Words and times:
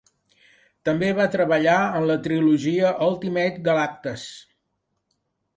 També 0.89 1.09
va 1.19 1.27
treballar 1.35 1.75
en 1.99 2.07
la 2.13 2.17
trilogia 2.29 2.95
Ultimate 3.09 3.63
Galactus. 3.71 4.29